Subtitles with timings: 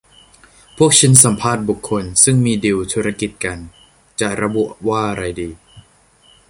[0.77, 3.57] พวกชิ้นสัมภาษณ์บุคคล ซึ่งมีดีลธุรกิจกัน
[4.19, 5.49] จะระบุว่าอะไรดี